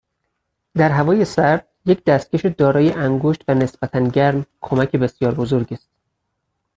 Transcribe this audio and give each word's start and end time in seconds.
در 0.75 0.89
هوای 0.91 1.25
سرد 1.25 1.67
یک 1.85 2.03
دستکش 2.03 2.45
دارای 2.45 2.91
انگشت 2.91 3.43
و 3.47 3.53
نسبتا 3.55 4.07
گرم، 4.07 4.45
کمک 4.61 4.91
بسیار 4.91 5.35
بزرگی 5.35 5.75
است. 5.75 5.89